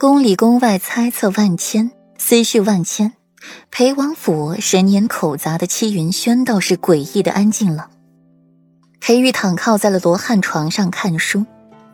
[0.00, 3.14] 宫里宫外猜测万千，思绪万千。
[3.68, 7.90] 裴王府神言口杂的戚云轩倒是诡异的安静了。
[9.00, 11.44] 裴玉躺靠在了罗汉床上看书，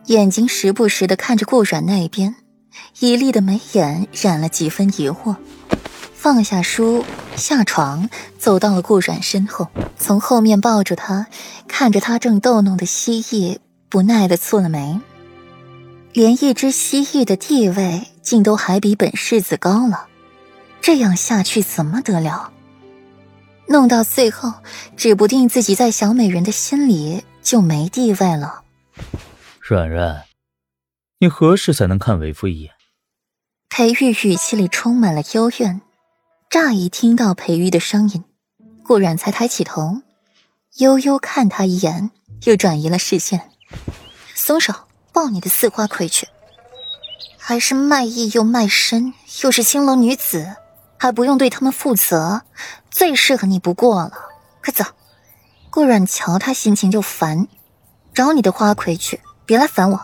[0.05, 2.35] 眼睛时不时的看着顾阮那边，
[2.93, 5.35] 绮丽的眉眼染了几分疑惑。
[6.13, 7.03] 放下书，
[7.35, 11.25] 下床，走到了顾阮身后，从后面抱住他，
[11.67, 13.57] 看着他正逗弄的蜥蜴，
[13.89, 15.01] 不耐的蹙了眉。
[16.15, 20.07] 连一只蜥蜴的地位，竟都还比本世子高了，
[20.81, 22.53] 这样下去怎么得了？
[23.67, 24.53] 弄到最后，
[24.95, 28.63] 指不定自己在小美人的心里就没地位了。
[29.59, 30.23] 软软，
[31.19, 32.71] 你何时才能看为夫一眼？
[33.67, 35.81] 裴玉语气里充满了幽怨。
[36.49, 38.23] 乍一听到裴玉的声音，
[38.85, 40.01] 顾然才抬起头，
[40.77, 42.09] 悠悠看他一眼，
[42.45, 43.49] 又转移了视线。
[44.33, 44.73] 松手，
[45.15, 46.27] 抱你的似花魁去！
[47.37, 50.57] 还是卖艺又卖身，又是青楼女子，
[50.97, 52.41] 还不用对他们负责，
[52.91, 54.11] 最适合你不过了。
[54.61, 54.83] 快走！
[55.69, 57.47] 顾阮瞧他心情就烦，
[58.13, 60.01] 找你的花魁去，别来烦我。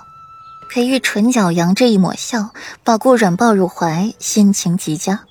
[0.70, 2.52] 裴玉唇角扬着一抹笑，
[2.86, 5.26] 把顾阮抱入怀，心情极佳。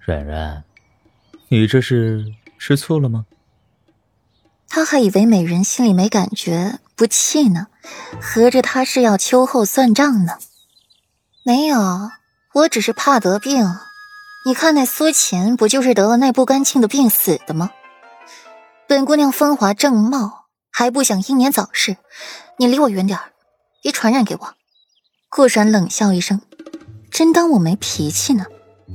[0.00, 0.64] 软软，
[1.46, 2.24] 你这是
[2.58, 3.24] 吃醋了吗？
[4.74, 7.68] 他还以为美人心里没感觉，不气呢，
[8.20, 10.32] 合着他是要秋后算账呢。
[11.44, 12.10] 没有，
[12.54, 13.64] 我只是怕得病。
[14.44, 17.70] 你看那苏秦不就是得了那不干净的病死的吗？
[18.88, 21.96] 本姑娘风华正茂，还不想英年早逝。
[22.58, 23.16] 你离我远点，
[23.80, 24.54] 别传染给我。
[25.28, 26.40] 顾然冷笑一声，
[27.12, 28.44] 真当我没脾气呢？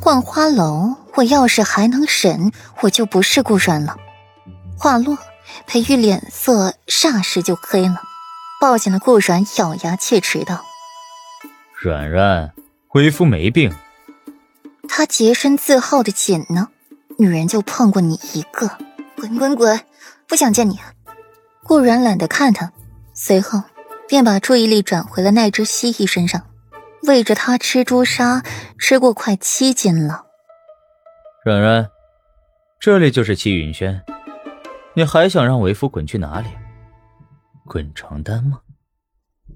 [0.02, 3.96] 逛花楼，我要是还能忍，我就不是顾然了。
[4.78, 5.18] 话落，
[5.66, 8.02] 裴玉脸色霎时就黑了，
[8.60, 10.66] 抱紧了顾然，咬牙切齿道
[11.82, 12.52] ：“软软，
[12.94, 13.74] 为夫没病。”
[14.88, 16.70] 他洁身自好的紧呢，
[17.18, 18.70] 女人就碰过你一个，
[19.16, 19.80] 滚滚滚，
[20.28, 20.80] 不想见你。
[21.64, 22.72] 顾然懒得看他，
[23.14, 23.62] 随后
[24.08, 26.44] 便把注意力转回了那只蜥蜴身上。
[27.04, 28.44] 喂着它吃朱砂，
[28.78, 30.26] 吃过快七斤了。
[31.46, 31.88] 软软，
[32.80, 34.04] 这里就是七云轩，
[35.00, 36.50] 你还想让为夫滚去哪里？
[37.66, 38.60] 滚床单吗？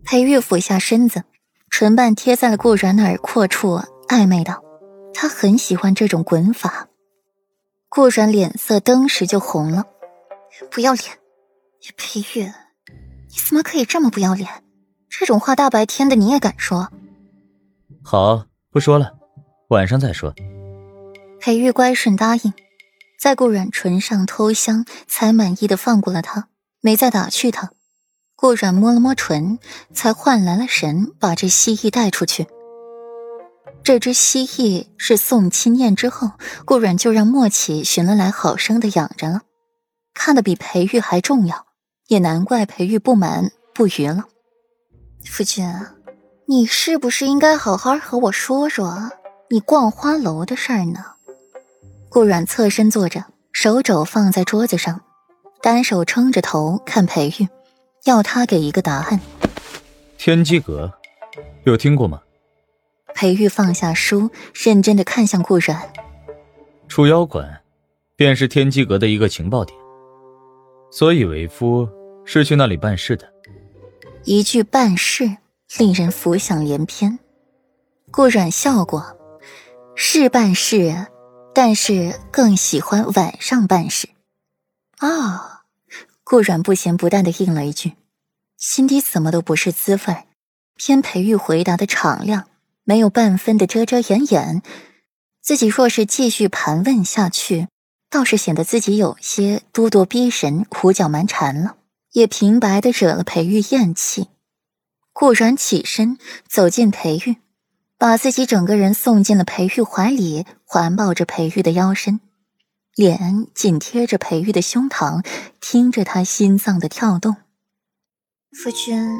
[0.05, 1.25] 裴玉俯下身子，
[1.69, 3.77] 唇瓣贴在了顾然的耳廓处，
[4.07, 4.63] 暧昧道
[5.13, 6.87] ：“他很喜欢这种滚法。”
[7.91, 9.83] 顾然脸色登时就红了，
[10.71, 11.11] 不要脸！
[11.97, 14.49] 裴玉，你怎么可以这么不要脸？
[15.09, 16.89] 这种话大白天的你也敢说？
[18.01, 19.11] 好，不说了，
[19.67, 20.33] 晚上再说。
[21.41, 22.53] 裴玉乖顺答应，
[23.23, 26.49] 在顾阮唇上偷香，才满意的放过了他，
[26.81, 27.71] 没再打趣他。
[28.35, 29.59] 顾阮摸了摸唇，
[29.93, 32.47] 才换来了神，把这蜥蜴带出去。
[33.81, 36.31] 这只蜥蜴是送亲宴之后，
[36.65, 39.43] 顾阮就让莫启寻了来，好生的养着了，
[40.13, 41.67] 看得比裴玉还重要，
[42.09, 44.25] 也难怪裴玉不满不愉了。
[45.23, 45.65] 夫君。
[46.45, 49.11] 你是不是应该好好和我说说
[49.49, 51.12] 你逛花楼的事儿呢？
[52.13, 55.01] 顾阮侧身坐着，手肘放在桌子上，
[55.63, 57.47] 单手撑着头看裴玉，
[58.05, 59.19] 要他给一个答案。
[60.15, 60.93] 天机阁，
[61.63, 62.21] 有听过吗？
[63.15, 65.91] 裴玉放下书，认真的看向顾阮。
[66.87, 67.63] 出妖馆，
[68.15, 69.75] 便是天机阁的一个情报点，
[70.91, 71.89] 所以为夫
[72.25, 73.27] 是去那里办事的。
[74.23, 75.37] 一句办事。
[75.79, 77.17] 令人浮想联翩。
[78.11, 79.03] 顾阮笑过，
[79.95, 81.07] 是办事，
[81.53, 84.09] 但是更喜欢晚上办事。
[84.97, 85.63] 啊，
[86.23, 87.93] 顾阮不咸不淡的应了一句，
[88.57, 90.25] 心底怎么都不是滋味
[90.75, 92.47] 偏裴玉回答的敞亮，
[92.83, 94.61] 没有半分的遮遮掩掩。
[95.41, 97.67] 自己若是继续盘问下去，
[98.09, 101.75] 倒是显得自己有些咄咄逼人、胡搅蛮缠了，
[102.13, 104.29] 也平白的惹了裴玉厌弃。
[105.11, 107.35] 顾然起身走进裴玉，
[108.03, 112.19] 把自己整个人送进了裴玉怀里，环抱着裴玉的腰身，
[112.97, 115.25] 脸紧贴着裴玉的胸膛，
[115.61, 117.37] 听着他心脏的跳动。
[118.51, 119.17] 夫君，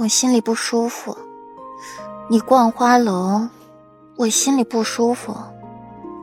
[0.00, 1.16] 我心里不舒服。
[2.28, 3.48] 你逛花楼，
[4.16, 5.32] 我心里不舒服。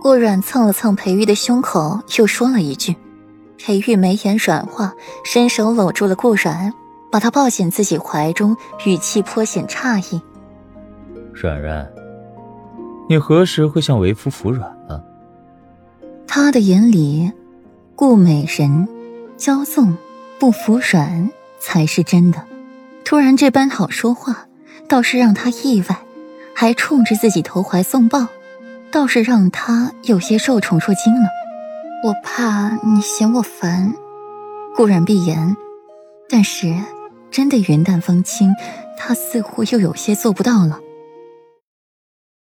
[0.02, 2.94] 顾阮蹭了蹭裴玉的胸口，又说了一句。
[3.58, 4.94] 裴玉眉眼软化，
[5.24, 6.74] 伸手搂住了顾阮。
[7.10, 10.22] 把他抱进自己怀中，语气颇显诧异
[11.42, 11.88] ：“软软，
[13.08, 15.04] 你何时会向为夫服软了？”
[16.28, 17.32] 他的眼里，
[17.96, 18.88] 顾美人
[19.38, 19.98] 骄纵
[20.40, 21.30] 不服软
[21.60, 22.44] 才是真的。
[23.06, 24.48] 突然这般好说话，
[24.88, 26.00] 倒是让他意外，
[26.54, 28.28] 还冲着自己投怀送抱，
[28.92, 31.28] 倒是让他有些受宠若惊了。
[32.04, 33.94] 我怕你嫌我烦，
[34.76, 35.56] 顾然闭言，
[36.30, 36.76] 但是
[37.32, 38.54] 真的云淡风轻，
[38.98, 40.80] 他似乎又有些做不到了。